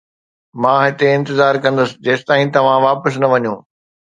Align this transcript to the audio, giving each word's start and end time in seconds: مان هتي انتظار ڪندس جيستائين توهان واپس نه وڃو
مان 0.61 0.77
هتي 0.85 1.05
انتظار 1.19 1.55
ڪندس 1.65 1.91
جيستائين 2.07 2.49
توهان 2.57 2.79
واپس 2.87 3.13
نه 3.21 3.27
وڃو 3.35 3.55